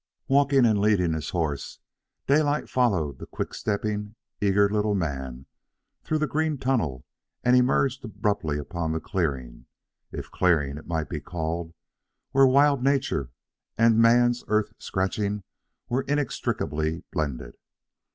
[0.27, 1.77] Walking and leading his horse,
[2.25, 5.45] Daylight followed the quick stepping eager little man
[6.03, 7.05] through the green tunnel
[7.43, 9.67] and emerged abruptly upon the clearing,
[10.11, 11.75] if clearing it might be called,
[12.31, 13.29] where wild nature
[13.77, 15.43] and man's earth scratching
[15.87, 17.53] were inextricably blended.